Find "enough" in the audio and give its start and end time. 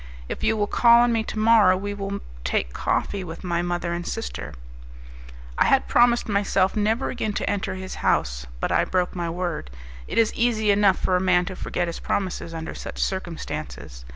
10.71-10.97